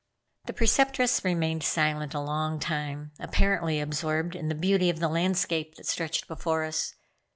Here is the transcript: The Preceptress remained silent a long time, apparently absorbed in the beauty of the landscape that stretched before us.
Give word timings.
The 0.45 0.53
Preceptress 0.53 1.23
remained 1.23 1.61
silent 1.61 2.15
a 2.15 2.19
long 2.21 2.59
time, 2.59 3.11
apparently 3.19 3.79
absorbed 3.79 4.35
in 4.35 4.47
the 4.49 4.55
beauty 4.55 4.89
of 4.89 4.97
the 4.99 5.07
landscape 5.07 5.75
that 5.75 5.85
stretched 5.85 6.27
before 6.27 6.63
us. 6.63 6.95